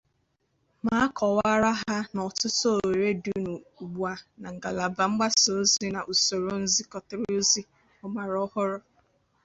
[0.85, 3.31] ma kọwaara ha na ọtụtụ ohere dị
[3.81, 7.61] ugbua na ngalaba mgbasaozi na n'usoro nzikọrịtaozi
[8.03, 8.77] ọgbaraọhụrụ